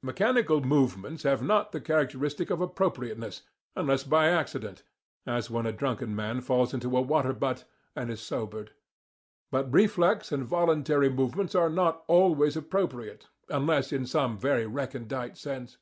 [0.00, 3.42] Mechanical movements have not the characteristic of appropriateness,
[3.74, 4.82] unless by accident,
[5.26, 8.72] as when a drunken man falls into a waterbutt and is sobered.
[9.50, 15.76] But reflex and voluntary movements are not ALWAYS appropriate, unless in some very recondite sense.